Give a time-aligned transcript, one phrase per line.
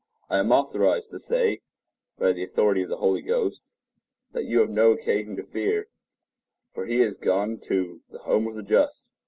[0.31, 1.61] I am authorized to say,
[2.17, 3.61] by the authority of the Holy Ghost,
[4.31, 5.89] that you have no occasion to fear;
[6.73, 9.11] for he is gone to the home of the just.